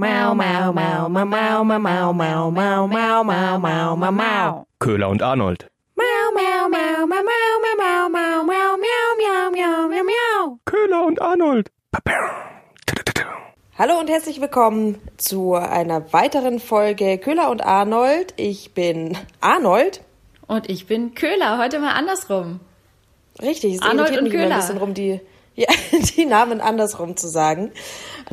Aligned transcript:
Mau, 0.00 0.32
mau, 0.32 0.72
mau, 0.72 1.08
mau, 1.08 1.24
mau, 1.26 1.64
mau, 1.64 1.82
mau, 1.82 2.12
mau, 2.12 2.52
mau, 2.52 2.86
mau, 2.86 3.24
mau, 3.24 3.58
mau, 3.58 3.96
mau, 3.96 4.12
mau. 4.12 4.66
Köhler 4.78 5.08
und 5.08 5.20
Arnold. 5.22 5.66
Mau, 5.96 6.30
mau, 6.36 6.68
mau, 6.68 7.04
mau, 7.04 7.22
mau, 7.24 7.58
mau, 7.64 7.76
mau, 7.76 8.08
mau, 8.08 8.44
mau, 8.44 8.76
miau, 8.78 9.16
miau, 9.18 9.50
miau, 9.50 9.88
miau, 9.88 10.04
miau. 10.04 10.58
Köhler 10.66 11.04
und 11.04 11.20
Arnold. 11.20 11.72
Hallo 13.76 13.98
und 13.98 14.08
herzlich 14.08 14.40
willkommen 14.40 15.00
zu 15.16 15.54
einer 15.54 16.12
weiteren 16.12 16.60
Folge 16.60 17.18
Köhler 17.18 17.50
und 17.50 17.60
Arnold. 17.66 18.34
Ich 18.36 18.74
bin 18.74 19.18
Arnold. 19.40 20.00
Und 20.46 20.70
ich 20.70 20.86
bin 20.86 21.16
Köhler, 21.16 21.58
heute 21.58 21.80
mal 21.80 21.94
andersrum. 21.94 22.60
Richtig, 23.42 23.74
es 23.74 23.82
Arnold 23.82 24.10
und 24.10 24.18
immer 24.18 24.26
ein 24.26 24.30
Köhler. 24.30 24.56
bisschen 24.58 24.78
rum, 24.78 24.94
die, 24.94 25.20
ja, 25.58 25.66
die 26.16 26.24
Namen 26.24 26.60
andersrum 26.60 27.16
zu 27.16 27.26
sagen. 27.26 27.72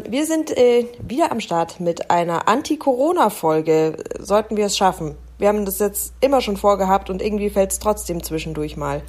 Wir 0.07 0.25
sind 0.25 0.55
äh, 0.55 0.85
wieder 1.01 1.31
am 1.31 1.39
Start 1.39 1.79
mit 1.79 2.11
einer 2.11 2.47
Anti-Corona-Folge. 2.47 3.97
Sollten 4.19 4.57
wir 4.57 4.67
es 4.67 4.77
schaffen. 4.77 5.15
Wir 5.39 5.47
haben 5.47 5.65
das 5.65 5.79
jetzt 5.79 6.13
immer 6.21 6.41
schon 6.41 6.55
vorgehabt 6.55 7.09
und 7.09 7.23
irgendwie 7.23 7.49
fällt 7.49 7.71
es 7.71 7.79
trotzdem 7.79 8.23
zwischendurch 8.23 8.77
mal. 8.77 9.01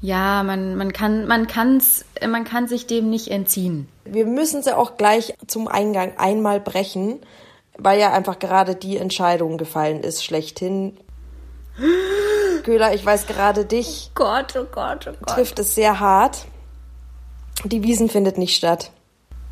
Ja, 0.00 0.44
man, 0.44 0.76
man 0.76 0.92
kann, 0.92 1.26
man 1.26 1.48
kann's, 1.48 2.04
man 2.24 2.44
kann 2.44 2.68
sich 2.68 2.86
dem 2.86 3.10
nicht 3.10 3.28
entziehen. 3.28 3.88
Wir 4.04 4.26
müssen 4.26 4.62
sie 4.62 4.76
auch 4.76 4.96
gleich 4.96 5.34
zum 5.46 5.66
Eingang 5.66 6.12
einmal 6.16 6.60
brechen, 6.60 7.20
weil 7.76 7.98
ja 7.98 8.12
einfach 8.12 8.38
gerade 8.38 8.76
die 8.76 8.98
Entscheidung 8.98 9.58
gefallen 9.58 10.00
ist, 10.00 10.24
schlechthin. 10.24 10.96
Köhler, 12.62 12.94
ich 12.94 13.04
weiß 13.04 13.26
gerade 13.26 13.64
dich 13.64 14.12
Gott, 14.14 14.54
oh 14.56 14.64
Gott, 14.72 15.08
oh 15.08 15.16
Gott. 15.18 15.34
trifft 15.34 15.58
es 15.58 15.74
sehr 15.74 15.98
hart. 15.98 16.46
Die 17.62 17.82
Wiesen 17.82 18.08
findet 18.08 18.38
nicht 18.38 18.56
statt. 18.56 18.90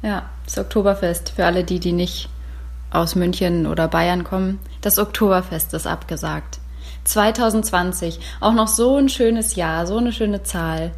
Ja, 0.03 0.29
das 0.45 0.59
Oktoberfest 0.59 1.31
für 1.31 1.47
alle 1.47 1.65
die, 1.65 1.79
die 1.79 1.93
nicht 1.93 2.29
aus 2.91 3.15
München 3.15 3.67
oder 3.67 3.89
Bayern 3.89 4.25
kommen. 4.25 4.59
Das 4.81 4.99
Oktoberfest 4.99 5.73
ist 5.75 5.87
abgesagt. 5.87 6.59
2020, 7.05 8.21
auch 8.41 8.53
noch 8.53 8.69
so 8.69 8.97
ein 8.97 9.09
schönes 9.09 9.57
Jahr, 9.57 9.87
so 9.87 9.97
eine 9.97 10.13
schöne 10.13 10.43
Zahl. 10.43 10.93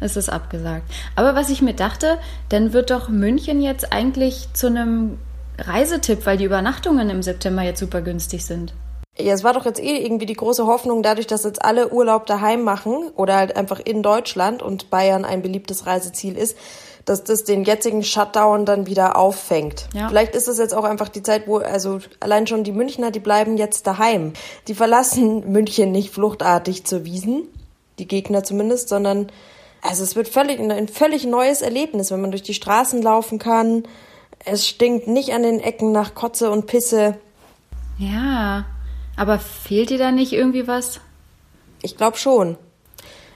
Es 0.00 0.16
ist 0.16 0.30
abgesagt. 0.30 0.90
Aber 1.14 1.34
was 1.34 1.50
ich 1.50 1.60
mir 1.60 1.74
dachte, 1.74 2.18
dann 2.48 2.72
wird 2.72 2.90
doch 2.90 3.08
München 3.08 3.60
jetzt 3.60 3.92
eigentlich 3.92 4.48
zu 4.54 4.68
einem 4.68 5.18
Reisetipp, 5.58 6.24
weil 6.24 6.38
die 6.38 6.46
Übernachtungen 6.46 7.10
im 7.10 7.22
September 7.22 7.62
jetzt 7.62 7.80
super 7.80 8.00
günstig 8.00 8.46
sind. 8.46 8.72
Ja, 9.18 9.34
es 9.34 9.44
war 9.44 9.52
doch 9.52 9.64
jetzt 9.64 9.82
eh 9.82 9.98
irgendwie 9.98 10.26
die 10.26 10.34
große 10.34 10.66
Hoffnung, 10.66 11.02
dadurch, 11.02 11.26
dass 11.26 11.44
jetzt 11.44 11.64
alle 11.64 11.92
Urlaub 11.92 12.26
daheim 12.26 12.62
machen 12.62 13.10
oder 13.16 13.36
halt 13.36 13.56
einfach 13.56 13.80
in 13.80 14.02
Deutschland 14.02 14.62
und 14.62 14.88
Bayern 14.88 15.24
ein 15.24 15.42
beliebtes 15.42 15.86
Reiseziel 15.86 16.36
ist, 16.36 16.56
dass 17.04 17.24
das 17.24 17.44
den 17.44 17.64
jetzigen 17.64 18.02
Shutdown 18.02 18.64
dann 18.64 18.86
wieder 18.86 19.16
auffängt. 19.16 19.88
Ja. 19.94 20.08
Vielleicht 20.08 20.34
ist 20.34 20.48
es 20.48 20.58
jetzt 20.58 20.74
auch 20.74 20.84
einfach 20.84 21.08
die 21.08 21.22
Zeit, 21.22 21.46
wo, 21.46 21.58
also 21.58 21.98
allein 22.20 22.46
schon 22.46 22.62
die 22.62 22.72
Münchner, 22.72 23.10
die 23.10 23.20
bleiben 23.20 23.56
jetzt 23.56 23.86
daheim. 23.86 24.32
Die 24.68 24.74
verlassen 24.74 25.50
München 25.52 25.92
nicht 25.92 26.10
fluchtartig 26.10 26.84
zur 26.84 27.04
Wiesen, 27.04 27.42
die 27.98 28.06
Gegner 28.06 28.44
zumindest, 28.44 28.88
sondern 28.88 29.30
also 29.82 30.04
es 30.04 30.14
wird 30.14 30.28
völlig 30.28 30.60
ein 30.60 30.88
völlig 30.88 31.24
neues 31.24 31.62
Erlebnis, 31.62 32.10
wenn 32.10 32.20
man 32.20 32.30
durch 32.30 32.42
die 32.42 32.54
Straßen 32.54 33.00
laufen 33.02 33.38
kann. 33.38 33.84
Es 34.44 34.68
stinkt 34.68 35.08
nicht 35.08 35.32
an 35.32 35.42
den 35.42 35.60
Ecken 35.60 35.90
nach 35.90 36.14
Kotze 36.14 36.50
und 36.50 36.66
Pisse. 36.66 37.16
Ja, 37.98 38.66
aber 39.20 39.38
fehlt 39.38 39.90
dir 39.90 39.98
da 39.98 40.10
nicht 40.10 40.32
irgendwie 40.32 40.66
was? 40.66 41.00
Ich 41.82 41.96
glaube 41.96 42.16
schon. 42.16 42.56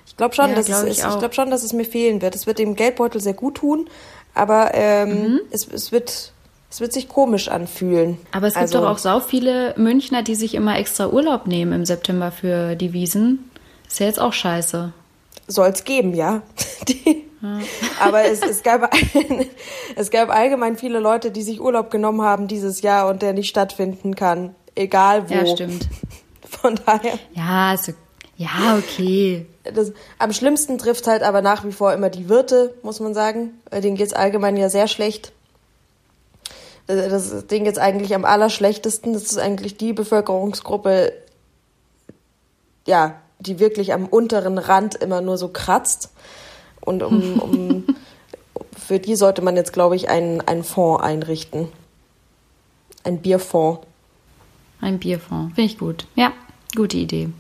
Ich 0.07 0.17
glaube 0.17 0.35
schon, 0.35 0.51
Ja, 0.51 0.57
dass 0.57 0.67
glaub 0.67 0.85
es 0.85 0.99
ich. 0.99 1.05
Ich 1.05 1.19
glaube 1.19 1.35
schon, 1.35 1.51
dass 1.51 1.63
es 1.63 1.73
mir 1.73 1.85
fehlen 1.85 2.23
wird. 2.23 2.35
Es 2.35 2.47
wird 2.47 2.59
dem 2.59 2.75
Geldbeutel 2.75 3.21
sehr 3.21 3.35
gut 3.35 3.57
tun, 3.57 3.89
aber 4.35 4.71
ähm, 4.75 5.09
Mhm. 5.35 5.41
es, 5.51 5.67
es 5.69 5.93
wird 5.93 6.33
es 6.71 6.81
wird 6.81 6.93
sich 6.93 7.09
komisch 7.09 7.49
anfühlen. 7.49 8.19
Aber 8.33 8.49
es 8.49 8.55
gibt 8.55 8.63
also, 8.63 8.81
doch 8.81 8.89
auch 8.89 8.99
sau 8.99 9.21
viele 9.21 9.75
Münchner, 9.77 10.23
die 10.25 10.35
sich 10.35 10.55
immer 10.57 10.77
extra 10.77 11.07
Urlaub 11.09 11.47
nehmen 11.47 11.73
im 11.73 11.85
September 11.85 12.33
für 12.33 12.75
die 12.75 12.93
Wiesen. 12.93 13.49
Ist 13.87 14.01
ja 14.01 14.07
jetzt 14.07 14.19
auch 14.21 14.33
scheiße. 14.33 14.93
soll's 15.47 15.85
geben, 15.85 16.15
ja. 16.15 16.43
Die, 16.89 17.25
Aber 18.01 18.25
es, 18.25 18.41
es 18.43 18.63
gab 18.63 18.93
es 19.97 20.11
gab 20.11 20.31
allgemein 20.31 20.77
viele 20.77 20.99
Leute, 20.99 21.31
die 21.31 21.43
sich 21.43 21.61
Urlaub 21.61 21.91
genommen 21.91 22.23
haben 22.23 22.49
dieses 22.49 22.83
Jahr 22.83 23.09
und 23.09 23.23
der 23.23 23.35
nicht 23.35 23.49
stattfinden 23.49 24.15
kann, 24.17 24.55
egal 24.75 25.29
wo. 25.29 25.35
Ja, 25.35 25.47
stimmt. 25.47 25.89
Von 26.61 26.79
daher. 26.87 27.19
Ja, 27.35 27.71
also, 27.71 27.93
ja, 28.37 28.79
okay. 28.79 29.47
Das, 29.65 29.93
am 30.19 30.33
schlimmsten 30.33 30.79
trifft 30.79 31.07
halt 31.07 31.23
aber 31.23 31.41
nach 31.41 31.65
wie 31.65 31.73
vor 31.73 31.93
immer 31.93 32.11
die 32.11 32.29
Wirte, 32.29 32.75
muss 32.83 33.01
man 33.01 33.15
sagen. 33.15 33.61
Äh, 33.71 33.81
Denen 33.81 33.97
geht's 33.97 34.13
allgemein 34.13 34.57
ja 34.57 34.69
sehr 34.69 34.89
schlecht. 34.89 35.33
Das, 36.87 37.31
das 37.33 37.47
Ding 37.47 37.65
geht's 37.65 37.79
eigentlich 37.79 38.15
am 38.15 38.25
allerschlechtesten. 38.25 39.13
Das 39.13 39.25
ist 39.25 39.39
eigentlich 39.39 39.77
die 39.77 39.93
Bevölkerungsgruppe, 39.93 41.13
ja, 42.87 43.21
die 43.39 43.59
wirklich 43.59 43.93
am 43.93 44.07
unteren 44.07 44.59
Rand 44.59 44.97
immer 44.97 45.21
nur 45.21 45.39
so 45.39 45.49
kratzt. 45.49 46.11
Und 46.81 47.03
um, 47.03 47.39
um 47.41 47.85
für 48.77 48.99
die 48.99 49.17
sollte 49.17 49.43
man 49.43 49.57
jetzt, 49.57 49.73
glaube 49.73 49.97
ich, 49.97 50.09
einen, 50.09 50.41
einen 50.43 50.65
Fonds 50.65 51.03
einrichten. 51.03 51.69
Ein 53.03 53.21
Bierfonds. 53.21 53.81
Ein 54.85 54.99
Bierfonds. 54.99 55.55
Finde 55.55 55.73
ich 55.73 55.79
gut. 55.79 56.07
Ja, 56.15 56.33
gute 56.77 56.99
Idee. 56.99 57.31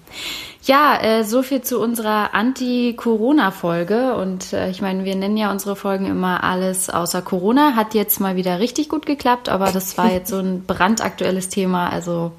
Ja, 0.62 0.98
äh, 0.98 1.24
so 1.24 1.42
viel 1.42 1.60
zu 1.60 1.78
unserer 1.78 2.32
Anti-Corona-Folge. 2.32 4.14
Und 4.14 4.54
äh, 4.54 4.70
ich 4.70 4.80
meine, 4.80 5.04
wir 5.04 5.14
nennen 5.14 5.36
ja 5.36 5.50
unsere 5.50 5.76
Folgen 5.76 6.06
immer 6.06 6.42
alles 6.42 6.88
außer 6.88 7.20
Corona. 7.20 7.76
Hat 7.76 7.92
jetzt 7.92 8.18
mal 8.18 8.36
wieder 8.36 8.60
richtig 8.60 8.88
gut 8.88 9.04
geklappt, 9.04 9.50
aber 9.50 9.72
das 9.72 9.98
war 9.98 10.10
jetzt 10.10 10.30
so 10.30 10.38
ein 10.38 10.64
brandaktuelles 10.66 11.50
Thema. 11.50 11.90
Also, 11.90 12.32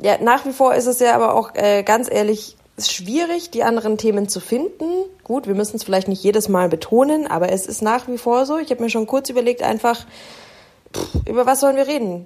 Ja, 0.00 0.16
nach 0.22 0.46
wie 0.46 0.52
vor 0.52 0.74
ist 0.74 0.86
es 0.86 1.00
ja 1.00 1.14
aber 1.14 1.34
auch 1.34 1.54
äh, 1.54 1.82
ganz 1.82 2.10
ehrlich 2.10 2.56
schwierig, 2.78 3.50
die 3.50 3.64
anderen 3.64 3.98
Themen 3.98 4.28
zu 4.28 4.40
finden. 4.40 4.84
Gut, 5.24 5.46
wir 5.48 5.54
müssen 5.54 5.76
es 5.76 5.84
vielleicht 5.84 6.08
nicht 6.08 6.22
jedes 6.22 6.48
Mal 6.48 6.68
betonen, 6.68 7.26
aber 7.26 7.50
es 7.50 7.66
ist 7.66 7.82
nach 7.82 8.08
wie 8.08 8.16
vor 8.16 8.46
so. 8.46 8.56
Ich 8.56 8.70
habe 8.70 8.82
mir 8.82 8.88
schon 8.90 9.06
kurz 9.06 9.28
überlegt, 9.28 9.62
einfach, 9.62 10.06
pff, 10.94 11.26
über 11.26 11.44
was 11.44 11.60
sollen 11.60 11.76
wir 11.76 11.88
reden? 11.88 12.24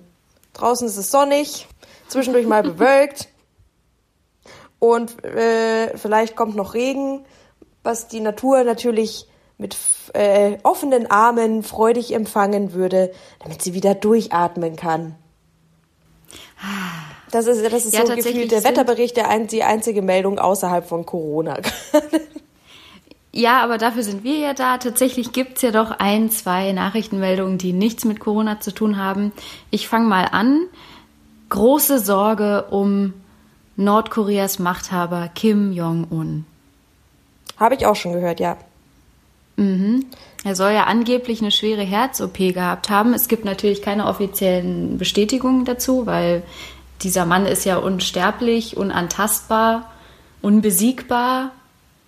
Draußen 0.54 0.86
ist 0.86 0.96
es 0.96 1.10
sonnig, 1.10 1.66
zwischendurch 2.08 2.46
mal 2.46 2.62
bewölkt 2.62 3.28
und 4.78 5.24
äh, 5.24 5.96
vielleicht 5.96 6.36
kommt 6.36 6.56
noch 6.56 6.74
Regen, 6.74 7.24
was 7.82 8.08
die 8.08 8.20
Natur 8.20 8.64
natürlich 8.64 9.28
mit 9.56 9.76
äh, 10.12 10.58
offenen 10.64 11.10
Armen 11.10 11.62
freudig 11.62 12.14
empfangen 12.14 12.72
würde, 12.72 13.12
damit 13.38 13.62
sie 13.62 13.74
wieder 13.74 13.94
durchatmen 13.94 14.76
kann. 14.76 15.14
Das 17.30 17.46
ist, 17.46 17.64
das 17.64 17.86
ist 17.86 17.94
Ja, 17.94 18.06
so 18.06 18.14
gefühlt 18.14 18.50
der 18.50 18.64
Wetterbericht, 18.64 19.16
der 19.16 19.28
ein, 19.28 19.46
die 19.46 19.62
einzige 19.62 20.02
Meldung 20.02 20.38
außerhalb 20.38 20.86
von 20.86 21.06
Corona. 21.06 21.58
Ja, 23.34 23.62
aber 23.62 23.78
dafür 23.78 24.02
sind 24.02 24.24
wir 24.24 24.38
ja 24.38 24.52
da. 24.52 24.76
Tatsächlich 24.76 25.32
gibt's 25.32 25.62
ja 25.62 25.70
doch 25.70 25.90
ein, 25.90 26.30
zwei 26.30 26.72
Nachrichtenmeldungen, 26.72 27.56
die 27.56 27.72
nichts 27.72 28.04
mit 28.04 28.20
Corona 28.20 28.60
zu 28.60 28.72
tun 28.72 28.98
haben. 28.98 29.32
Ich 29.70 29.88
fange 29.88 30.06
mal 30.06 30.28
an. 30.30 30.66
Große 31.48 31.98
Sorge 31.98 32.66
um 32.70 33.14
Nordkoreas 33.76 34.58
Machthaber 34.58 35.30
Kim 35.34 35.72
Jong-un. 35.72 36.44
Habe 37.58 37.74
ich 37.74 37.86
auch 37.86 37.96
schon 37.96 38.12
gehört, 38.12 38.38
ja. 38.38 38.58
Er 40.44 40.54
soll 40.56 40.72
ja 40.72 40.84
angeblich 40.84 41.40
eine 41.40 41.50
schwere 41.50 41.82
Herz-OP 41.82 42.36
gehabt 42.36 42.90
haben. 42.90 43.14
Es 43.14 43.28
gibt 43.28 43.44
natürlich 43.44 43.80
keine 43.80 44.06
offiziellen 44.06 44.98
Bestätigungen 44.98 45.64
dazu, 45.64 46.04
weil 46.06 46.42
dieser 47.02 47.26
Mann 47.26 47.46
ist 47.46 47.64
ja 47.64 47.76
unsterblich, 47.76 48.76
unantastbar, 48.76 49.90
unbesiegbar. 50.40 51.52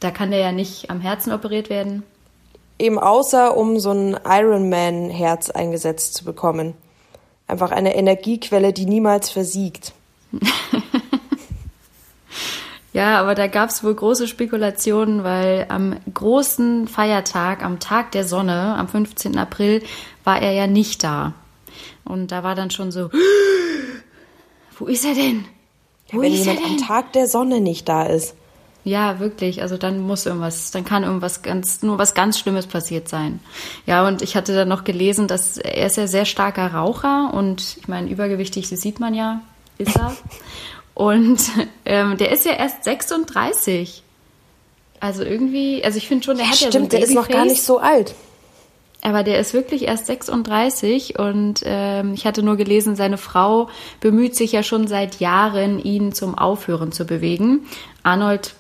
Da 0.01 0.11
kann 0.11 0.31
der 0.31 0.41
ja 0.41 0.53
nicht 0.53 0.91
am 0.91 1.01
Herzen 1.01 1.33
operiert 1.33 1.71
werden. 1.71 2.03
Eben 2.79 2.99
außer 2.99 3.57
um 3.57 3.79
so 3.79 3.93
ein 3.93 4.19
Ironman-Herz 4.25 5.51
eingesetzt 5.51 6.15
zu 6.15 6.25
bekommen. 6.25 6.75
Einfach 7.47 7.71
eine 7.71 7.95
Energiequelle, 7.95 8.73
die 8.73 8.87
niemals 8.87 9.31
versiegt. 9.31 9.93
Ja, 12.95 13.21
aber 13.21 13.35
da 13.35 13.49
gab 13.49 13.71
es 13.71 13.83
wohl 13.83 13.93
große 13.93 14.29
Spekulationen, 14.29 15.25
weil 15.25 15.67
am 15.69 15.97
großen 16.15 16.87
Feiertag, 16.87 17.65
am 17.65 17.81
Tag 17.81 18.13
der 18.13 18.23
Sonne, 18.23 18.77
am 18.77 18.87
15. 18.87 19.37
April, 19.37 19.83
war 20.23 20.41
er 20.41 20.53
ja 20.53 20.69
nicht 20.69 21.03
da. 21.03 21.35
Und 22.05 22.31
da 22.31 22.45
war 22.45 22.55
dann 22.55 22.71
schon 22.71 22.93
so, 22.93 23.11
wo 24.79 24.87
ist 24.87 25.05
er 25.05 25.15
denn? 25.15 25.45
Wo 26.13 26.21
Wenn 26.21 26.33
ist 26.33 26.47
er 26.47 26.53
jemand 26.53 26.71
am 26.71 26.77
denn? 26.77 26.87
Tag 26.87 27.13
der 27.15 27.27
Sonne 27.27 27.61
nicht 27.61 27.89
da 27.89 28.05
ist. 28.05 28.37
Ja, 28.85 29.19
wirklich. 29.19 29.63
Also 29.63 29.79
dann 29.79 30.01
muss 30.01 30.27
irgendwas, 30.27 30.71
dann 30.71 30.85
kann 30.85 31.05
irgendwas 31.05 31.41
ganz, 31.43 31.83
nur 31.83 31.99
was 31.99 32.13
ganz 32.13 32.39
Schlimmes 32.39 32.67
passiert 32.67 33.09
sein. 33.09 33.41
Ja, 33.87 34.07
und 34.07 34.21
ich 34.21 34.37
hatte 34.37 34.55
dann 34.55 34.69
noch 34.69 34.85
gelesen, 34.85 35.27
dass 35.27 35.57
er 35.57 35.87
ist 35.87 35.97
ja 35.97 36.07
sehr 36.07 36.27
starker 36.27 36.75
Raucher 36.75 37.33
und 37.33 37.79
ich 37.81 37.89
meine, 37.89 38.11
übergewichtig, 38.11 38.69
das 38.69 38.83
sieht 38.83 39.01
man 39.01 39.15
ja, 39.15 39.41
ist 39.79 39.97
er. 39.97 40.15
und 40.93 41.41
ähm, 41.87 42.19
der 42.19 42.31
ist 42.31 42.45
ja 42.45 42.53
erst 42.53 42.85
36. 42.85 44.03
Also 45.01 45.23
irgendwie, 45.23 45.83
also 45.83 45.97
ich 45.97 46.07
finde 46.07 46.25
schon, 46.25 46.37
der 46.37 46.47
hat 46.47 46.61
ja 46.61 46.67
so 46.67 46.79
Stimmt, 46.79 46.93
der 46.93 47.03
ist 47.03 47.15
noch 47.15 47.29
gar 47.29 47.47
nicht 47.47 47.63
so 47.63 47.79
alt. 47.79 48.15
Aber 49.01 49.23
der 49.23 49.39
ist 49.39 49.53
wirklich 49.53 49.83
erst 49.83 50.07
36 50.07 51.19
und 51.19 51.61
ähm, 51.65 52.15
ich 52.15 52.27
hatte 52.27 52.43
nur 52.43 52.57
gelesen, 52.57 52.97
seine 52.97 53.19
Frau 53.19 53.69
bemüht 54.01 54.35
sich 54.35 54.53
ja 54.53 54.63
schon 54.63 54.87
seit 54.87 55.21
Jahren, 55.21 55.79
ihn 55.79 56.13
zum 56.15 56.39
Aufhören 56.39 56.91
zu 56.91 57.05
bewegen. 57.05 57.67
Arnold 58.03 58.55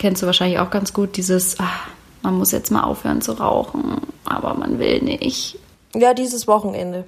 kennst 0.00 0.22
du 0.22 0.26
wahrscheinlich 0.26 0.58
auch 0.58 0.70
ganz 0.70 0.92
gut, 0.92 1.16
dieses, 1.16 1.56
ach, 1.60 1.86
man 2.22 2.36
muss 2.36 2.50
jetzt 2.50 2.70
mal 2.70 2.82
aufhören 2.82 3.20
zu 3.20 3.32
rauchen, 3.32 4.00
aber 4.24 4.54
man 4.54 4.78
will 4.78 5.00
nicht. 5.02 5.58
Ja, 5.94 6.14
dieses 6.14 6.48
Wochenende. 6.48 7.06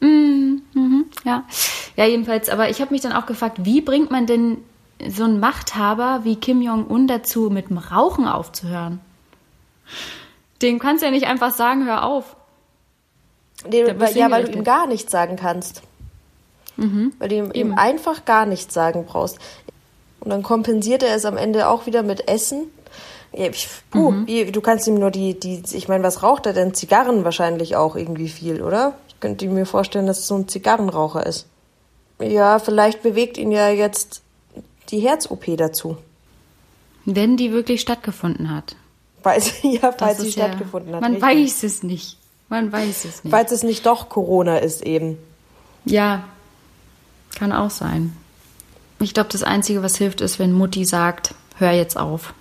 Mm, 0.00 0.62
mhm, 0.74 1.04
ja. 1.24 1.44
ja, 1.96 2.04
jedenfalls, 2.06 2.48
aber 2.48 2.70
ich 2.70 2.80
habe 2.80 2.92
mich 2.92 3.02
dann 3.02 3.12
auch 3.12 3.26
gefragt, 3.26 3.64
wie 3.64 3.80
bringt 3.80 4.10
man 4.10 4.26
denn 4.26 4.58
so 5.08 5.24
einen 5.24 5.38
Machthaber 5.38 6.20
wie 6.24 6.36
Kim 6.36 6.62
Jong-un 6.62 7.06
dazu, 7.06 7.50
mit 7.50 7.68
dem 7.68 7.78
Rauchen 7.78 8.26
aufzuhören? 8.26 9.00
Dem 10.62 10.78
kannst 10.78 11.02
du 11.02 11.06
ja 11.06 11.12
nicht 11.12 11.26
einfach 11.26 11.52
sagen, 11.52 11.84
hör 11.84 12.04
auf. 12.04 12.36
Den, 13.66 14.00
weil, 14.00 14.16
ja, 14.16 14.30
weil 14.30 14.44
du 14.44 14.52
ihm 14.52 14.64
gar 14.64 14.86
nichts 14.86 15.12
sagen 15.12 15.36
kannst. 15.36 15.82
Mhm. 16.76 17.12
Weil 17.18 17.28
du 17.28 17.36
ihm, 17.36 17.50
ihm 17.52 17.74
einfach 17.78 18.24
gar 18.24 18.46
nichts 18.46 18.72
sagen 18.72 19.04
brauchst. 19.06 19.38
Und 20.26 20.30
dann 20.30 20.42
kompensiert 20.42 21.04
er 21.04 21.14
es 21.14 21.24
am 21.24 21.36
Ende 21.36 21.68
auch 21.68 21.86
wieder 21.86 22.02
mit 22.02 22.28
Essen. 22.28 22.64
Ich, 23.30 23.68
puh, 23.92 24.10
mhm. 24.10 24.26
du 24.50 24.60
kannst 24.60 24.88
ihm 24.88 24.98
nur 24.98 25.12
die, 25.12 25.38
die, 25.38 25.62
ich 25.70 25.86
meine, 25.86 26.02
was 26.02 26.24
raucht 26.24 26.46
er 26.46 26.52
denn? 26.52 26.74
Zigarren 26.74 27.22
wahrscheinlich 27.22 27.76
auch 27.76 27.94
irgendwie 27.94 28.28
viel, 28.28 28.60
oder? 28.60 28.94
Ich 29.06 29.20
könnte 29.20 29.46
mir 29.46 29.66
vorstellen, 29.66 30.08
dass 30.08 30.18
es 30.18 30.26
so 30.26 30.34
ein 30.34 30.48
Zigarrenraucher 30.48 31.24
ist. 31.24 31.46
Ja, 32.18 32.58
vielleicht 32.58 33.04
bewegt 33.04 33.38
ihn 33.38 33.52
ja 33.52 33.68
jetzt 33.68 34.22
die 34.88 34.98
Herz-OP 34.98 35.44
dazu. 35.56 35.96
Wenn 37.04 37.36
die 37.36 37.52
wirklich 37.52 37.80
stattgefunden 37.80 38.52
hat. 38.52 38.74
Falls, 39.22 39.52
ja, 39.62 39.92
falls 39.96 40.18
sie 40.18 40.32
stattgefunden 40.32 40.90
ja, 40.90 40.96
hat. 40.96 41.02
Man 41.02 41.12
richtig. 41.12 41.28
weiß 41.28 41.62
es 41.62 41.82
nicht. 41.84 42.18
Man 42.48 42.72
weiß 42.72 43.04
es 43.04 43.22
nicht. 43.22 43.30
Falls 43.30 43.52
es 43.52 43.62
nicht 43.62 43.86
doch 43.86 44.08
Corona 44.08 44.58
ist 44.58 44.82
eben. 44.82 45.18
Ja, 45.84 46.24
kann 47.38 47.52
auch 47.52 47.70
sein. 47.70 48.16
Ich 48.98 49.14
glaube, 49.14 49.28
das 49.30 49.42
Einzige, 49.42 49.82
was 49.82 49.96
hilft, 49.96 50.20
ist, 50.20 50.38
wenn 50.38 50.52
Mutti 50.52 50.84
sagt, 50.84 51.34
hör 51.58 51.72
jetzt 51.72 51.96
auf. 51.96 52.32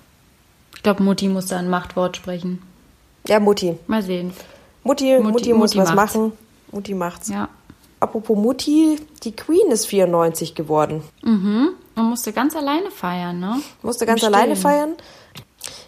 Ich 0.75 0.83
glaube, 0.83 1.03
Mutti 1.03 1.27
muss 1.27 1.47
da 1.47 1.57
ein 1.57 1.69
Machtwort 1.69 2.15
sprechen. 2.17 2.61
Ja, 3.27 3.39
Mutti. 3.39 3.77
Mal 3.87 4.03
sehen. 4.03 4.31
Mutti, 4.83 5.17
Mutti, 5.17 5.31
Mutti 5.31 5.53
muss 5.53 5.75
Mutti 5.75 5.77
was 5.79 5.95
macht's. 5.95 6.15
machen. 6.15 6.31
Mutti 6.71 6.93
macht's. 6.93 7.29
Ja. 7.29 7.49
Apropos 7.99 8.37
Mutti, 8.37 8.99
die 9.23 9.35
Queen 9.35 9.71
ist 9.71 9.87
94 9.87 10.53
geworden. 10.53 11.03
Mhm. 11.23 11.69
Und 11.95 12.09
musste 12.09 12.33
ganz 12.33 12.55
alleine 12.55 12.91
feiern, 12.91 13.39
ne? 13.39 13.61
Musste 13.81 14.05
ganz 14.05 14.23
alleine 14.23 14.55
feiern. 14.55 14.93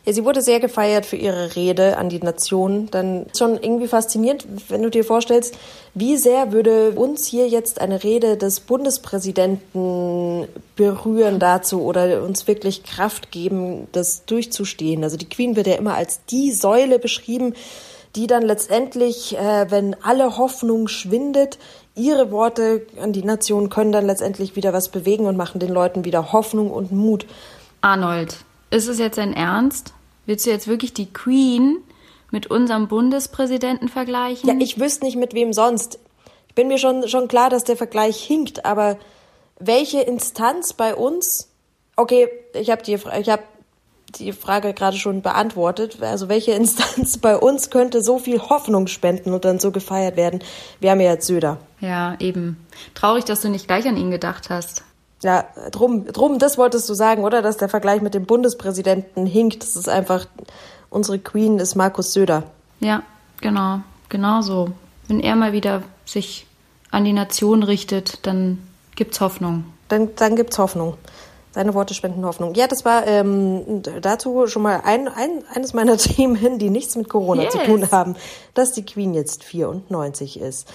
Ja, 0.07 0.13
sie 0.13 0.23
wurde 0.23 0.41
sehr 0.41 0.61
gefeiert 0.61 1.05
für 1.05 1.17
ihre 1.17 1.57
Rede 1.57 1.97
an 1.97 2.07
die 2.07 2.19
Nation. 2.19 2.87
Dann 2.91 3.25
schon 3.37 3.61
irgendwie 3.61 3.89
faszinierend, 3.89 4.47
wenn 4.69 4.81
du 4.81 4.89
dir 4.89 5.03
vorstellst, 5.03 5.57
wie 5.95 6.15
sehr 6.15 6.53
würde 6.53 6.91
uns 6.91 7.27
hier 7.27 7.49
jetzt 7.49 7.81
eine 7.81 8.05
Rede 8.05 8.37
des 8.37 8.61
Bundespräsidenten 8.61 10.47
berühren 10.77 11.39
dazu 11.39 11.81
oder 11.81 12.23
uns 12.23 12.47
wirklich 12.47 12.83
Kraft 12.83 13.31
geben, 13.31 13.89
das 13.91 14.23
durchzustehen. 14.23 15.03
Also 15.03 15.17
die 15.17 15.27
Queen 15.27 15.57
wird 15.57 15.67
ja 15.67 15.75
immer 15.75 15.95
als 15.95 16.23
die 16.23 16.53
Säule 16.53 16.99
beschrieben, 16.99 17.53
die 18.15 18.27
dann 18.27 18.43
letztendlich, 18.43 19.37
äh, 19.37 19.69
wenn 19.69 19.93
alle 20.03 20.37
Hoffnung 20.37 20.87
schwindet, 20.87 21.57
ihre 21.95 22.31
Worte 22.31 22.87
an 23.01 23.11
die 23.11 23.23
Nation 23.23 23.69
können 23.69 23.91
dann 23.91 24.05
letztendlich 24.05 24.55
wieder 24.55 24.71
was 24.71 24.87
bewegen 24.87 25.25
und 25.25 25.35
machen 25.35 25.59
den 25.59 25.73
Leuten 25.73 26.05
wieder 26.05 26.31
Hoffnung 26.31 26.71
und 26.71 26.93
Mut. 26.93 27.25
Arnold, 27.81 28.37
ist 28.69 28.87
es 28.87 28.99
jetzt 28.99 29.19
ein 29.19 29.33
Ernst? 29.33 29.93
Willst 30.27 30.45
du 30.45 30.51
jetzt 30.51 30.67
wirklich 30.67 30.93
die 30.93 31.11
Queen 31.11 31.77
mit 32.31 32.47
unserem 32.47 32.89
Bundespräsidenten 32.89 33.87
vergleichen? 33.87 34.47
Ja, 34.47 34.55
ich 34.59 34.79
wüsste 34.79 35.05
nicht 35.05 35.15
mit 35.15 35.33
wem 35.33 35.53
sonst. 35.53 35.99
Ich 36.49 36.53
bin 36.53 36.67
mir 36.67 36.77
schon, 36.77 37.07
schon 37.07 37.29
klar, 37.29 37.49
dass 37.49 37.63
der 37.63 37.77
Vergleich 37.77 38.21
hinkt, 38.21 38.65
aber 38.65 38.97
welche 39.57 40.01
Instanz 40.01 40.73
bei 40.73 40.93
uns? 40.93 41.49
Okay, 41.95 42.27
ich 42.53 42.69
habe 42.69 42.83
die, 42.83 42.93
ich 42.93 43.29
hab 43.29 43.41
die 44.15 44.33
Frage 44.33 44.73
gerade 44.73 44.97
schon 44.97 45.21
beantwortet. 45.21 46.01
Also 46.01 46.27
welche 46.27 46.51
Instanz 46.61 47.17
bei 47.19 47.37
uns 47.37 47.69
könnte 47.69 48.03
so 48.03 48.19
viel 48.19 48.41
Hoffnung 48.41 48.87
spenden 48.87 49.33
und 49.33 49.45
dann 49.45 49.59
so 49.59 49.71
gefeiert 49.71 50.17
werden? 50.17 50.43
Wir 50.81 50.91
haben 50.91 50.99
ja 50.99 51.13
jetzt 51.13 51.27
Söder. 51.27 51.57
Ja, 51.79 52.17
eben. 52.19 52.57
Traurig, 52.95 53.23
dass 53.23 53.41
du 53.41 53.49
nicht 53.49 53.67
gleich 53.67 53.87
an 53.87 53.95
ihn 53.95 54.11
gedacht 54.11 54.49
hast. 54.49 54.83
Ja, 55.23 55.45
drum, 55.71 56.05
drum, 56.05 56.37
das 56.37 56.57
wolltest 56.57 56.87
du 56.89 56.93
sagen, 56.93 57.23
oder? 57.23 57.41
Dass 57.41 57.57
der 57.57 57.69
Vergleich 57.69 58.01
mit 58.01 58.13
dem 58.13 58.25
Bundespräsidenten 58.25 59.25
hinkt. 59.25 59.63
Das 59.63 59.75
ist 59.75 59.89
einfach, 59.89 60.27
unsere 60.89 61.17
Queen 61.17 61.59
ist 61.59 61.75
Markus 61.75 62.13
Söder. 62.13 62.43
Ja, 62.79 63.01
genau, 63.41 63.81
genau 64.09 64.41
so. 64.41 64.69
Wenn 65.07 65.19
er 65.19 65.35
mal 65.35 65.53
wieder 65.53 65.81
sich 66.05 66.45
an 66.91 67.03
die 67.03 67.13
Nation 67.13 67.63
richtet, 67.63 68.25
dann 68.27 68.59
gibt's 68.95 69.19
Hoffnung. 69.19 69.65
Dann, 69.87 70.09
dann 70.15 70.35
gibt's 70.35 70.59
Hoffnung. 70.59 70.95
Seine 71.51 71.73
Worte 71.73 71.95
spenden 71.95 72.23
Hoffnung. 72.23 72.53
Ja, 72.53 72.67
das 72.67 72.85
war 72.85 73.07
ähm, 73.07 73.81
dazu 74.01 74.45
schon 74.45 74.61
mal 74.61 74.81
ein, 74.83 75.07
ein, 75.07 75.43
eines 75.51 75.73
meiner 75.73 75.97
Themen, 75.97 76.59
die 76.59 76.69
nichts 76.69 76.95
mit 76.95 77.09
Corona 77.09 77.43
yes. 77.43 77.53
zu 77.53 77.59
tun 77.59 77.89
haben, 77.91 78.15
dass 78.53 78.73
die 78.73 78.85
Queen 78.85 79.15
jetzt 79.15 79.43
94 79.43 80.39
ist. 80.39 80.67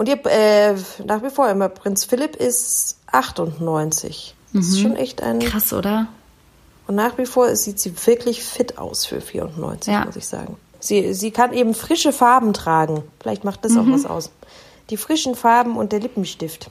Und 0.00 0.08
ihr, 0.08 0.18
äh, 0.24 0.76
nach 1.04 1.22
wie 1.22 1.28
vor 1.28 1.50
immer, 1.50 1.68
Prinz 1.68 2.06
Philipp 2.06 2.34
ist 2.34 2.96
98. 3.12 4.34
Das 4.54 4.54
mhm. 4.54 4.72
ist 4.72 4.80
schon 4.80 4.96
echt 4.96 5.22
ein. 5.22 5.40
Krass, 5.40 5.74
oder? 5.74 6.06
Und 6.86 6.94
nach 6.94 7.18
wie 7.18 7.26
vor 7.26 7.54
sieht 7.54 7.78
sie 7.78 7.92
wirklich 8.06 8.42
fit 8.42 8.78
aus 8.78 9.04
für 9.04 9.20
94, 9.20 9.92
ja. 9.92 10.06
muss 10.06 10.16
ich 10.16 10.26
sagen. 10.26 10.56
Sie, 10.78 11.12
sie 11.12 11.32
kann 11.32 11.52
eben 11.52 11.74
frische 11.74 12.14
Farben 12.14 12.54
tragen. 12.54 13.04
Vielleicht 13.20 13.44
macht 13.44 13.62
das 13.62 13.72
mhm. 13.72 13.80
auch 13.80 13.94
was 13.94 14.06
aus. 14.06 14.30
Die 14.88 14.96
frischen 14.96 15.34
Farben 15.34 15.76
und 15.76 15.92
der 15.92 16.00
Lippenstift. 16.00 16.70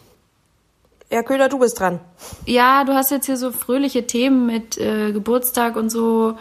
Ja, 1.12 1.22
Köhler, 1.22 1.50
du 1.50 1.60
bist 1.60 1.80
dran. 1.80 2.00
Ja, 2.48 2.84
du 2.84 2.96
hast 2.96 3.12
jetzt 3.12 3.28
hier 3.28 3.38
so 3.38 3.52
fröhliche 3.52 4.08
Themen 4.08 4.48
mit 4.48 4.80
äh, 4.80 5.12
Geburtstag 5.12 5.76
und 5.76 5.92
so 5.92 6.36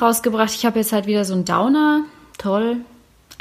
rausgebracht. 0.00 0.52
Ich 0.56 0.66
habe 0.66 0.80
jetzt 0.80 0.90
halt 0.90 1.06
wieder 1.06 1.24
so 1.24 1.34
einen 1.34 1.44
Downer. 1.44 2.00
Toll. 2.36 2.78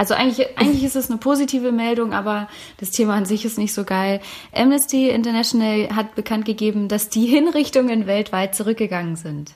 Also 0.02 0.16
eigentlich, 0.16 0.58
eigentlich 0.58 0.84
ist 0.84 0.96
es 0.96 1.12
eine 1.12 1.20
positive 1.20 1.72
Meldung, 1.72 2.12
aber 2.12 2.48
das 2.80 2.90
Thema 2.90 3.14
an 3.14 3.26
sich 3.26 3.46
ist 3.46 3.60
nicht 3.60 3.72
so 3.72 3.84
geil. 3.84 4.20
Amnesty 4.52 5.10
International 5.10 5.96
hat 5.96 6.16
bekannt 6.16 6.46
gegeben, 6.46 6.88
dass 6.88 7.10
die 7.10 7.28
Hinrichtungen 7.28 8.08
weltweit 8.08 8.56
zurückgegangen 8.56 9.16
sind. 9.16 9.52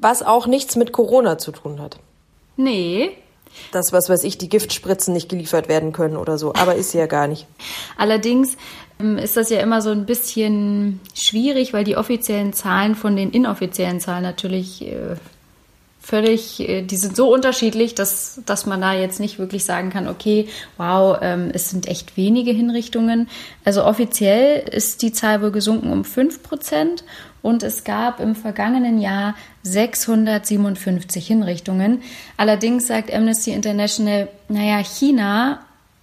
Was 0.00 0.24
auch 0.24 0.48
nichts 0.48 0.74
mit 0.74 0.90
Corona 0.90 1.38
zu 1.38 1.52
tun 1.52 1.80
hat. 1.80 2.00
Nee. 2.56 3.10
Das, 3.70 3.92
was 3.92 4.08
weiß 4.08 4.24
ich, 4.24 4.36
die 4.36 4.48
Giftspritzen 4.48 5.14
nicht 5.14 5.28
geliefert 5.28 5.68
werden 5.68 5.92
können 5.92 6.16
oder 6.16 6.38
so, 6.38 6.52
aber 6.54 6.74
ist 6.74 6.92
ja 6.92 7.06
gar 7.06 7.28
nicht. 7.28 7.46
Allerdings 7.96 8.56
ähm, 8.98 9.16
ist 9.16 9.36
das 9.36 9.48
ja 9.48 9.60
immer 9.60 9.80
so 9.80 9.90
ein 9.90 10.06
bisschen 10.06 10.98
schwierig, 11.14 11.72
weil 11.72 11.84
die 11.84 11.96
offiziellen 11.96 12.52
Zahlen 12.52 12.96
von 12.96 13.14
den 13.14 13.30
inoffiziellen 13.30 14.00
Zahlen 14.00 14.24
natürlich 14.24 14.82
äh, 14.82 15.14
völlig, 16.04 16.60
äh, 16.60 16.82
die 16.82 16.96
sind 16.96 17.16
so 17.16 17.32
unterschiedlich, 17.32 17.94
dass, 17.94 18.40
dass 18.44 18.66
man 18.66 18.80
da 18.80 18.92
jetzt 18.92 19.20
nicht 19.20 19.38
wirklich 19.38 19.64
sagen 19.64 19.90
kann, 19.90 20.06
okay, 20.06 20.48
wow, 20.76 21.18
ähm, 21.22 21.50
es 21.52 21.70
sind 21.70 21.88
echt 21.88 22.16
wenige 22.16 22.52
Hinrichtungen. 22.52 23.28
Also 23.64 23.84
offiziell 23.84 24.68
ist 24.68 25.02
die 25.02 25.12
Zahl 25.12 25.40
wohl 25.42 25.50
gesunken 25.50 25.90
um 25.90 26.04
5 26.04 26.42
Prozent 26.42 27.04
und 27.40 27.62
es 27.62 27.84
gab 27.84 28.20
im 28.20 28.36
vergangenen 28.36 29.00
Jahr 29.00 29.34
657 29.62 31.26
Hinrichtungen. 31.26 32.02
Allerdings 32.36 32.86
sagt 32.86 33.12
Amnesty 33.12 33.52
International, 33.52 34.28
naja, 34.48 34.78
China 34.84 35.60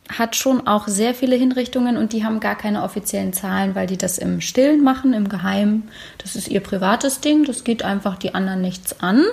hat 0.10 0.36
schon 0.36 0.68
auch 0.68 0.88
sehr 0.88 1.14
viele 1.14 1.36
Hinrichtungen 1.36 1.96
und 1.96 2.12
die 2.12 2.26
haben 2.26 2.40
gar 2.40 2.58
keine 2.58 2.84
offiziellen 2.84 3.34
Zahlen, 3.34 3.76
weil 3.76 3.88
die 3.88 3.98
das 3.98 4.18
im 4.18 4.42
Stillen 4.42 4.84
machen, 4.84 5.14
im 5.14 5.30
Geheimen. 5.30 5.90
Das 6.18 6.36
ist 6.36 6.48
ihr 6.48 6.60
privates 6.60 7.22
Ding, 7.22 7.46
das 7.46 7.64
geht 7.64 7.84
einfach 7.84 8.18
die 8.18 8.34
anderen 8.34 8.62
nichts 8.62 9.00
an. 9.00 9.24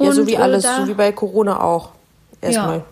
Ja, 0.00 0.12
so 0.12 0.26
wie 0.26 0.36
alles, 0.36 0.62
da, 0.62 0.82
so 0.82 0.88
wie 0.88 0.94
bei 0.94 1.12
Corona 1.12 1.62
auch. 1.62 1.90
Erstmal. 2.40 2.78
Ja. 2.78 2.84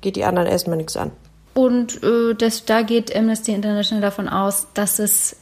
Geht 0.00 0.16
die 0.16 0.24
anderen 0.24 0.48
erstmal 0.48 0.76
nichts 0.76 0.96
an. 0.96 1.10
Und 1.54 2.02
äh, 2.04 2.34
das, 2.34 2.64
da 2.64 2.82
geht 2.82 3.14
Amnesty 3.16 3.52
International 3.52 4.02
davon 4.02 4.28
aus, 4.28 4.68
dass 4.74 4.98
es 4.98 5.36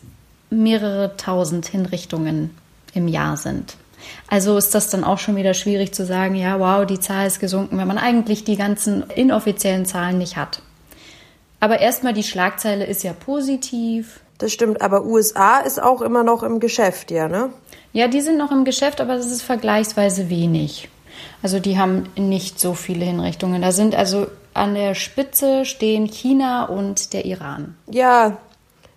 mehrere 0.48 1.16
tausend 1.16 1.66
Hinrichtungen 1.66 2.56
im 2.94 3.08
Jahr 3.08 3.36
sind. 3.36 3.76
Also 4.28 4.56
ist 4.56 4.74
das 4.74 4.88
dann 4.88 5.04
auch 5.04 5.18
schon 5.18 5.36
wieder 5.36 5.54
schwierig 5.54 5.92
zu 5.92 6.06
sagen, 6.06 6.34
ja, 6.34 6.58
wow, 6.60 6.86
die 6.86 7.00
Zahl 7.00 7.26
ist 7.26 7.40
gesunken, 7.40 7.78
wenn 7.78 7.88
man 7.88 7.98
eigentlich 7.98 8.44
die 8.44 8.56
ganzen 8.56 9.02
inoffiziellen 9.10 9.86
Zahlen 9.86 10.18
nicht 10.18 10.36
hat. 10.36 10.62
Aber 11.60 11.80
erstmal 11.80 12.12
die 12.12 12.22
Schlagzeile 12.22 12.84
ist 12.84 13.02
ja 13.02 13.12
positiv. 13.12 14.20
Das 14.38 14.52
stimmt, 14.52 14.82
aber 14.82 15.04
USA 15.04 15.58
ist 15.58 15.82
auch 15.82 16.02
immer 16.02 16.22
noch 16.22 16.42
im 16.42 16.60
Geschäft, 16.60 17.10
ja, 17.10 17.28
ne? 17.28 17.50
Ja, 17.96 18.08
die 18.08 18.20
sind 18.20 18.36
noch 18.36 18.52
im 18.52 18.66
Geschäft, 18.66 19.00
aber 19.00 19.16
das 19.16 19.24
ist 19.24 19.40
vergleichsweise 19.40 20.28
wenig. 20.28 20.90
Also 21.42 21.60
die 21.60 21.78
haben 21.78 22.10
nicht 22.14 22.60
so 22.60 22.74
viele 22.74 23.06
Hinrichtungen. 23.06 23.62
Da 23.62 23.72
sind 23.72 23.94
also 23.94 24.26
an 24.52 24.74
der 24.74 24.94
Spitze 24.94 25.64
stehen 25.64 26.06
China 26.06 26.66
und 26.66 27.14
der 27.14 27.24
Iran. 27.24 27.74
Ja, 27.90 28.36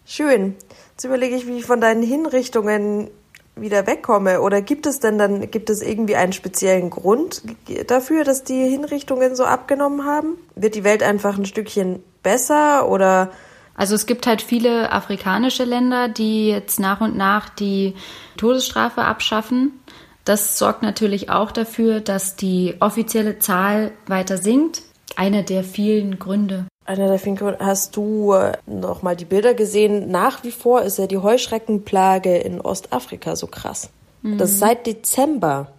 schön. 0.06 0.58
Jetzt 0.92 1.06
überlege 1.06 1.38
ich, 1.38 1.48
wie 1.48 1.60
ich 1.60 1.66
von 1.66 1.80
deinen 1.80 2.04
Hinrichtungen 2.04 3.10
wieder 3.56 3.88
wegkomme? 3.88 4.42
Oder 4.42 4.62
gibt 4.62 4.86
es 4.86 5.00
denn 5.00 5.18
dann, 5.18 5.50
gibt 5.50 5.70
es 5.70 5.82
irgendwie 5.82 6.18
einen 6.18 6.34
speziellen 6.34 6.90
Grund 6.90 7.42
dafür, 7.88 8.26
dass 8.26 8.44
die 8.44 8.68
Hinrichtungen 8.68 9.34
so 9.34 9.46
abgenommen 9.46 10.04
haben? 10.04 10.38
Wird 10.56 10.76
die 10.76 10.84
Welt 10.84 11.04
einfach 11.04 11.38
ein 11.38 11.46
Stückchen 11.46 12.04
besser 12.22 12.90
oder? 12.90 13.32
Also 13.80 13.96
es 13.96 14.06
gibt 14.06 14.28
halt 14.28 14.42
viele 14.42 14.92
afrikanische 14.92 15.64
Länder, 15.64 16.10
die 16.10 16.50
jetzt 16.50 16.82
nach 16.82 17.00
und 17.00 17.16
nach 17.16 17.48
die 17.48 17.94
Todesstrafe 18.36 19.04
abschaffen. 19.04 19.80
Das 20.26 20.58
sorgt 20.58 20.84
natürlich 20.84 21.30
auch 21.30 21.54
dafür, 21.54 22.02
dass 22.02 22.36
die 22.36 22.76
offizielle 22.82 23.40
Zahl 23.40 23.94
weiter 24.06 24.38
sinkt. 24.38 24.82
Einer 25.16 25.44
der 25.44 25.64
vielen 25.64 26.20
Gründe. 26.20 26.66
Einer 26.86 27.08
der 27.08 27.20
vielen 27.20 27.38
Gründe. 27.38 27.60
Hast 27.62 27.96
du 27.96 28.34
äh, 28.34 28.58
noch 28.66 29.02
mal 29.02 29.16
die 29.16 29.24
Bilder 29.24 29.54
gesehen? 29.54 30.12
Nach 30.12 30.44
wie 30.44 30.52
vor 30.52 30.82
ist 30.82 31.00
ja 31.00 31.08
die 31.08 31.18
Heuschreckenplage 31.18 32.36
in 32.36 32.60
Ostafrika 32.60 33.38
so 33.38 33.48
krass. 33.48 33.92
Das 34.22 34.52
ist 34.52 34.60
seit 34.60 34.88
Dezember. 34.88 35.72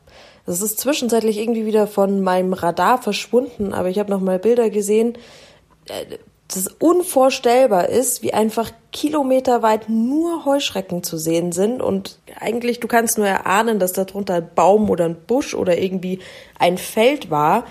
Das 0.47 0.63
ist 0.63 0.79
zwischenzeitlich 0.79 1.37
irgendwie 1.37 1.67
wieder 1.67 1.87
von 1.87 2.23
meinem 2.23 2.55
Radar 2.55 2.97
verschwunden, 2.97 3.75
aber 3.75 3.91
ich 3.91 3.99
habe 3.99 4.11
noch 4.11 4.23
mal 4.23 4.39
Bilder 4.39 4.71
gesehen. 4.71 5.19
Das 6.53 6.67
unvorstellbar 6.67 7.89
ist, 7.89 8.23
wie 8.23 8.35
einfach 8.35 8.73
kilometerweit 8.91 9.89
nur 9.89 10.45
Heuschrecken 10.45 11.05
zu 11.05 11.17
sehen 11.17 11.53
sind 11.53 11.81
und 11.81 12.19
eigentlich 12.41 12.81
du 12.81 12.89
kannst 12.89 13.19
nur 13.19 13.29
erahnen, 13.29 13.79
dass 13.79 13.93
darunter 13.93 14.35
ein 14.35 14.51
Baum 14.57 14.91
oder 14.91 15.05
ein 15.05 15.17
Busch 15.29 15.55
oder 15.55 15.79
irgendwie 15.79 16.19
ein 16.59 16.77
Feld 16.77 17.31
war. 17.31 17.65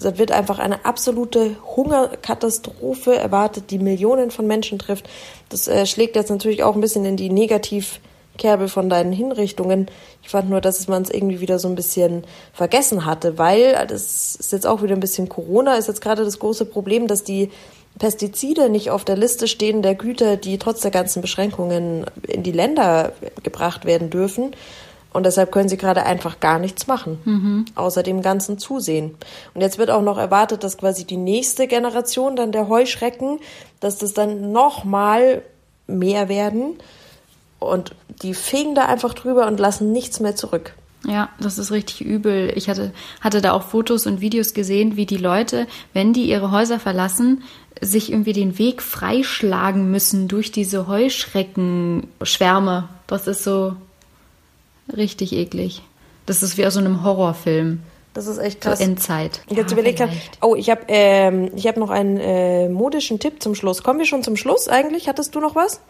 Da 0.00 0.16
wird 0.16 0.30
einfach 0.30 0.60
eine 0.60 0.84
absolute 0.84 1.56
Hungerkatastrophe 1.74 3.16
erwartet, 3.16 3.72
die 3.72 3.80
Millionen 3.80 4.30
von 4.30 4.46
Menschen 4.46 4.78
trifft. 4.78 5.10
Das 5.48 5.66
äh, 5.66 5.84
schlägt 5.84 6.14
jetzt 6.14 6.30
natürlich 6.30 6.62
auch 6.62 6.76
ein 6.76 6.80
bisschen 6.80 7.04
in 7.04 7.16
die 7.16 7.30
Negativkerbe 7.30 8.68
von 8.68 8.88
deinen 8.88 9.12
Hinrichtungen. 9.12 9.90
Ich 10.22 10.28
fand 10.28 10.48
nur, 10.48 10.60
dass 10.60 10.86
man 10.86 11.02
es 11.02 11.10
irgendwie 11.10 11.40
wieder 11.40 11.58
so 11.58 11.66
ein 11.66 11.74
bisschen 11.74 12.22
vergessen 12.52 13.04
hatte, 13.04 13.38
weil 13.38 13.72
das 13.88 14.36
ist 14.36 14.52
jetzt 14.52 14.68
auch 14.68 14.82
wieder 14.82 14.94
ein 14.94 15.00
bisschen 15.00 15.28
Corona, 15.28 15.74
ist 15.74 15.88
jetzt 15.88 16.00
gerade 16.00 16.24
das 16.24 16.38
große 16.38 16.66
Problem, 16.66 17.08
dass 17.08 17.24
die 17.24 17.50
Pestizide 18.00 18.70
nicht 18.70 18.90
auf 18.90 19.04
der 19.04 19.16
Liste 19.16 19.46
stehen 19.46 19.82
der 19.82 19.94
Güter, 19.94 20.36
die 20.36 20.58
trotz 20.58 20.80
der 20.80 20.90
ganzen 20.90 21.20
Beschränkungen 21.20 22.06
in 22.26 22.42
die 22.42 22.50
Länder 22.50 23.12
gebracht 23.44 23.84
werden 23.84 24.10
dürfen. 24.10 24.56
Und 25.12 25.26
deshalb 25.26 25.52
können 25.52 25.68
sie 25.68 25.76
gerade 25.76 26.04
einfach 26.04 26.40
gar 26.40 26.58
nichts 26.58 26.86
machen, 26.86 27.66
außer 27.74 28.02
dem 28.02 28.22
Ganzen 28.22 28.58
zusehen. 28.58 29.16
Und 29.54 29.60
jetzt 29.60 29.76
wird 29.76 29.90
auch 29.90 30.02
noch 30.02 30.18
erwartet, 30.18 30.64
dass 30.64 30.78
quasi 30.78 31.04
die 31.04 31.16
nächste 31.16 31.66
Generation 31.66 32.36
dann 32.36 32.52
der 32.52 32.68
Heuschrecken, 32.68 33.40
dass 33.80 33.98
das 33.98 34.14
dann 34.14 34.52
nochmal 34.52 35.42
mehr 35.86 36.28
werden. 36.28 36.78
Und 37.58 37.94
die 38.22 38.34
fegen 38.34 38.74
da 38.74 38.86
einfach 38.86 39.12
drüber 39.12 39.46
und 39.46 39.60
lassen 39.60 39.92
nichts 39.92 40.20
mehr 40.20 40.36
zurück. 40.36 40.74
Ja, 41.06 41.30
das 41.40 41.56
ist 41.58 41.70
richtig 41.72 42.02
übel. 42.02 42.52
Ich 42.56 42.68
hatte, 42.68 42.92
hatte 43.22 43.40
da 43.40 43.52
auch 43.52 43.62
Fotos 43.62 44.06
und 44.06 44.20
Videos 44.20 44.52
gesehen, 44.52 44.96
wie 44.96 45.06
die 45.06 45.16
Leute, 45.16 45.66
wenn 45.94 46.12
die 46.12 46.28
ihre 46.28 46.50
Häuser 46.50 46.78
verlassen, 46.78 47.42
sich 47.80 48.12
irgendwie 48.12 48.34
den 48.34 48.58
Weg 48.58 48.82
freischlagen 48.82 49.90
müssen 49.90 50.28
durch 50.28 50.52
diese 50.52 50.86
Heuschreckenschwärme. 50.86 52.88
Das 53.06 53.26
ist 53.26 53.44
so 53.44 53.76
richtig 54.94 55.32
eklig. 55.32 55.80
Das 56.26 56.42
ist 56.42 56.58
wie 56.58 56.66
aus 56.66 56.74
so 56.74 56.80
einem 56.80 57.02
Horrorfilm. 57.02 57.80
Das 58.12 58.26
ist 58.26 58.38
echt 58.38 58.62
So 58.62 58.70
krass. 58.70 58.80
Endzeit. 58.80 59.40
Ich 59.48 59.56
jetzt 59.56 59.70
Ja, 59.70 59.76
überlegt 59.78 60.00
habe, 60.00 60.10
vielleicht. 60.12 60.38
oh, 60.42 60.54
ich 60.56 60.68
habe 60.68 60.82
ähm, 60.88 61.50
ich 61.54 61.66
hab 61.66 61.76
noch 61.76 61.90
einen 61.90 62.16
äh, 62.18 62.68
modischen 62.68 63.20
Tipp 63.20 63.42
zum 63.42 63.54
Schluss. 63.54 63.82
Kommen 63.82 64.00
wir 64.00 64.06
schon 64.06 64.22
zum 64.24 64.36
Schluss 64.36 64.68
eigentlich? 64.68 65.08
Hattest 65.08 65.34
du 65.34 65.40
noch 65.40 65.54
was? 65.54 65.80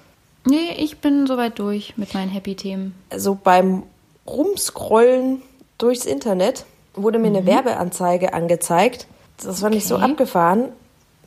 Nee, 0.47 0.75
ich 0.79 0.99
bin 0.99 1.27
soweit 1.27 1.59
durch 1.59 1.95
mit 1.97 2.15
meinen 2.15 2.31
Happy-Themen. 2.31 2.95
also 3.11 3.39
beim 3.43 3.83
Rumscrollen 4.27 5.43
durchs 5.79 6.05
Internet 6.07 6.65
wurde 6.95 7.19
mir 7.19 7.29
eine 7.29 7.47
Werbeanzeige 7.47 8.33
angezeigt. 8.35 9.07
Das 9.43 9.61
fand 9.61 9.75
ich 9.75 9.87
so 9.87 9.97
Mhm. 9.97 10.03
Okay. 10.03 10.13
abgefahren. 10.13 10.69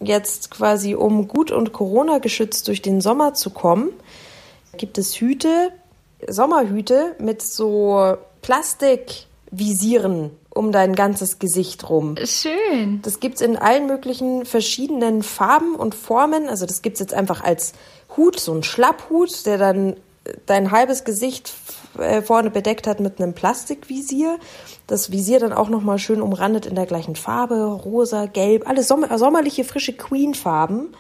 Jetzt 0.02 0.52
quasi, 0.52 0.96
um 0.96 1.28
gut 1.28 1.52
und 1.52 1.72
Corona 1.74 2.18
geschützt 2.18 2.68
durch 2.68 2.82
den 2.82 3.00
Sommer 3.02 3.34
zu 3.34 3.50
kommen, 3.52 3.90
gibt 4.78 4.98
es 4.98 5.16
Hüte, 5.20 5.70
Sommerhüte 6.28 7.16
mit 7.20 7.42
so 7.42 8.18
Plastikvisieren 8.42 10.32
um 10.50 10.72
dein 10.72 10.94
ganzes 10.94 11.40
Gesicht 11.40 11.90
rum. 11.90 12.16
Schön. 12.24 13.02
Das 13.02 13.20
gibt's 13.20 13.42
in 13.42 13.58
allen 13.58 13.88
möglichen 13.88 14.46
verschiedenen 14.46 15.24
Farben 15.24 15.76
und 15.76 15.96
Formen. 15.96 16.48
Also 16.48 16.66
das 16.68 16.82
gibt's 16.84 17.00
jetzt 17.00 17.14
einfach 17.14 17.44
als 17.44 17.74
Hut, 18.16 18.40
so 18.40 18.54
ein 18.54 18.62
Schlapphut, 18.62 19.46
der 19.48 19.58
dann 19.58 19.96
dein 20.46 20.72
halbes 20.72 21.04
Gesicht 21.04 21.54
äh, 21.98 22.22
vorne 22.22 22.50
bedeckt 22.50 22.88
hat 22.88 23.00
mit 23.00 23.20
einem 23.20 23.34
Plastikvisier. 23.34 24.40
Das 24.88 25.12
Visier 25.12 25.40
dann 25.40 25.54
auch 25.54 25.70
nochmal 25.70 26.00
schön 26.00 26.22
umrandet 26.22 26.66
in 26.66 26.76
der 26.76 26.86
gleichen 26.86 27.16
Farbe, 27.16 27.64
rosa, 27.64 28.26
gelb, 28.26 28.68
alle 28.68 28.84
sommer 28.84 29.18
sommerliche, 29.18 29.64
frische 29.64 29.94
Queen-Farben. 29.94 30.96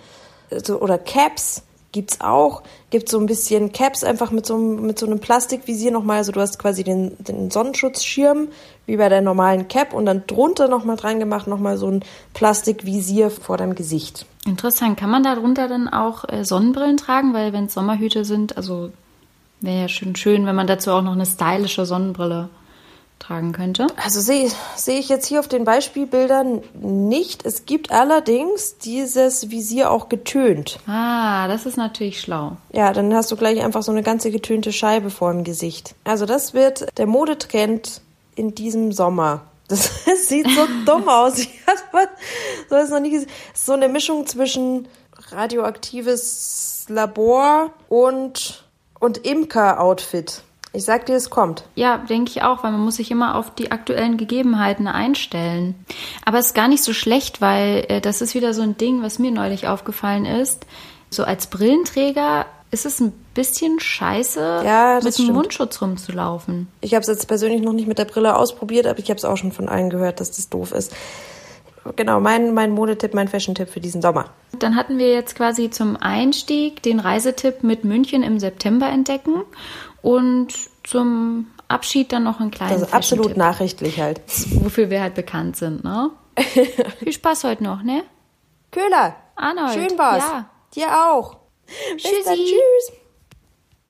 Also, 0.52 0.80
oder 0.80 0.98
Caps 0.98 1.64
gibt's 1.94 2.20
auch. 2.20 2.64
Gibt 2.90 3.08
so 3.08 3.20
ein 3.20 3.26
bisschen 3.26 3.72
Caps 3.72 4.04
einfach 4.04 4.32
mit 4.32 4.46
so, 4.46 4.58
mit 4.58 5.00
so 5.00 5.06
einem 5.06 5.20
Plastikvisier 5.20 5.92
nochmal. 5.92 6.18
Also 6.18 6.34
du 6.34 6.42
hast 6.42 6.60
quasi 6.60 6.84
den, 6.84 7.16
den 7.24 7.50
Sonnenschutzschirm 7.50 8.50
wie 8.86 8.98
bei 8.98 9.08
der 9.08 9.22
normalen 9.22 9.70
Cap 9.70 9.94
und 9.94 10.06
dann 10.06 10.24
drunter 10.28 10.68
nochmal 10.68 10.98
dran 10.98 11.20
gemacht, 11.20 11.48
nochmal 11.48 11.78
so 11.78 11.88
ein 11.88 12.04
Plastikvisier 12.34 13.30
vor 13.30 13.58
deinem 13.58 13.76
Gesicht. 13.76 14.26
Interessant. 14.46 14.98
Kann 14.98 15.10
man 15.10 15.24
darunter 15.24 15.70
dann 15.70 15.88
auch 15.88 16.26
äh, 16.28 16.44
Sonnenbrillen 16.44 16.98
tragen? 16.98 17.34
Weil 17.34 17.54
wenn 17.54 17.66
es 17.66 17.74
Sommerhüte 17.74 18.26
sind, 18.26 18.58
also 18.58 18.92
wäre 19.64 19.82
ja 19.82 19.88
schön 19.88 20.16
schön, 20.16 20.46
wenn 20.46 20.56
man 20.56 20.68
dazu 20.68 20.92
auch 20.92 21.02
noch 21.02 21.14
eine 21.14 21.26
stylische 21.26 21.86
Sonnenbrille 21.86 22.50
tragen 23.24 23.54
könnte. 23.54 23.88
Also 23.96 24.20
sehe 24.20 24.50
sehe 24.76 25.00
ich 25.00 25.10
jetzt 25.10 25.28
hier 25.28 25.40
auf 25.40 25.48
den 25.48 25.64
Beispielbildern 25.64 26.62
nicht. 26.74 27.46
Es 27.46 27.66
gibt 27.66 27.92
allerdings 27.92 28.78
dieses 28.78 29.50
Visier 29.50 29.92
auch 29.92 30.10
getönt. 30.10 30.80
Ah, 30.88 31.48
das 31.48 31.66
ist 31.66 31.78
natürlich 31.78 32.20
schlau. 32.20 32.58
Ja, 32.74 32.92
dann 32.92 33.14
hast 33.14 33.32
du 33.32 33.38
gleich 33.38 33.64
einfach 33.64 33.84
so 33.84 33.92
eine 33.92 34.04
ganze 34.04 34.30
getönte 34.32 34.74
Scheibe 34.74 35.10
vor 35.10 35.32
dem 35.32 35.44
Gesicht. 35.44 35.96
Also 36.04 36.26
das 36.26 36.54
wird 36.54 36.86
der 36.98 37.08
Modetrend 37.08 38.02
in 38.36 38.56
diesem 38.56 38.92
Sommer. 38.92 39.42
Das 39.70 40.28
sieht 40.28 40.48
so 40.50 40.68
dumm 40.86 41.08
aus. 41.08 41.40
Ich 41.40 41.50
habe 41.66 42.10
so 42.70 42.76
das 42.76 42.90
noch 42.90 43.00
nie 43.00 43.12
gesehen. 43.12 43.30
So 43.54 43.74
eine 43.74 43.88
Mischung 43.88 44.28
zwischen 44.28 44.88
radioaktives 45.32 46.86
Labor 46.90 47.72
und 47.88 48.64
und 49.04 49.18
Imker-Outfit. 49.26 50.44
Ich 50.72 50.86
sag 50.86 51.06
dir, 51.06 51.16
es 51.16 51.30
kommt. 51.30 51.66
Ja, 51.76 51.98
denke 51.98 52.32
ich 52.32 52.42
auch, 52.42 52.64
weil 52.64 52.72
man 52.72 52.80
muss 52.80 52.96
sich 52.96 53.12
immer 53.12 53.36
auf 53.36 53.54
die 53.54 53.72
aktuellen 53.72 54.16
Gegebenheiten 54.18 54.88
einstellen. 54.88 55.76
Aber 56.26 56.40
es 56.40 56.48
ist 56.48 56.56
gar 56.56 56.70
nicht 56.70 56.84
so 56.84 56.94
schlecht, 56.94 57.42
weil 57.42 57.86
äh, 57.90 58.02
das 58.02 58.22
ist 58.22 58.34
wieder 58.34 58.54
so 58.54 58.62
ein 58.62 58.78
Ding, 58.78 59.04
was 59.04 59.20
mir 59.20 59.30
neulich 59.32 59.68
aufgefallen 59.68 60.26
ist. 60.26 60.66
So 61.10 61.26
als 61.26 61.48
Brillenträger 61.48 62.46
ist 62.72 62.86
es 62.86 63.02
ein 63.02 63.12
bisschen 63.36 63.80
scheiße, 63.80 64.64
Ja, 64.66 64.96
mit 64.96 65.06
dem 65.06 65.12
stimmt. 65.12 65.34
Mundschutz 65.34 65.82
rumzulaufen. 65.82 66.70
Ich 66.82 66.94
habe 66.96 67.02
es 67.02 67.08
jetzt 67.08 67.28
persönlich 67.28 67.62
noch 67.62 67.74
nicht 67.74 67.88
mit 67.88 68.00
der 68.00 68.06
Brille 68.06 68.36
ausprobiert, 68.36 68.88
aber 68.88 69.00
ich 69.00 69.10
habe 69.10 69.18
es 69.18 69.26
auch 69.26 69.38
schon 69.38 69.52
von 69.52 69.68
allen 69.70 69.90
gehört, 69.90 70.22
dass 70.22 70.32
das 70.32 70.50
doof 70.50 70.72
ist. 70.72 70.92
Genau, 71.96 72.20
mein, 72.20 72.54
mein 72.54 72.72
Modetipp, 72.72 73.14
mein 73.14 73.28
Fashion-Tipp 73.28 73.70
für 73.70 73.80
diesen 73.82 74.02
Sommer. 74.02 74.26
Dann 74.58 74.76
hatten 74.76 74.98
wir 74.98 75.12
jetzt 75.12 75.36
quasi 75.36 75.70
zum 75.70 75.98
Einstieg 75.98 76.82
den 76.84 77.00
Reisetipp 77.00 77.64
mit 77.64 77.84
München 77.84 78.24
im 78.24 78.40
September 78.40 78.88
entdecken 78.88 79.44
und 80.02 80.54
zum 80.84 81.48
Abschied 81.68 82.12
dann 82.14 82.24
noch 82.24 82.40
einen 82.40 82.52
kleinen 82.52 82.72
Also 82.74 82.86
absolut 82.88 83.26
Fashion-Tipp, 83.26 83.38
nachrichtlich 83.38 84.00
halt. 84.00 84.22
wofür 84.64 84.90
wir 84.90 85.02
halt 85.02 85.14
bekannt 85.16 85.58
sind, 85.58 85.84
ne? 85.84 86.12
Viel 87.00 87.12
Spaß 87.14 87.44
heute 87.44 87.64
noch, 87.64 87.84
ne? 87.84 88.04
Köhler. 88.72 89.16
Arnold, 89.36 89.74
Schön 89.74 89.98
war's. 89.98 90.24
ja. 90.24 90.50
Dir 90.76 90.88
auch. 91.12 91.38
Tschüssi. 91.98 92.24
Tschüss. 92.46 92.98